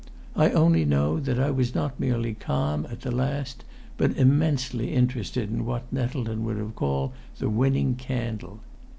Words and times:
I 0.35 0.49
only 0.49 0.83
know 0.83 1.19
that 1.19 1.39
I 1.39 1.51
was 1.51 1.75
not 1.75 1.99
merely 1.99 2.33
calm 2.33 2.87
at 2.89 3.01
the 3.01 3.11
last, 3.11 3.63
but 3.97 4.17
immensely 4.17 4.95
interested 4.95 5.51
in 5.51 5.63
what 5.63 5.93
Nettleton 5.93 6.43
would 6.45 6.57
have 6.57 6.73
called 6.73 7.11
the 7.37 7.51
winning 7.51 7.93
candle. 7.93 8.61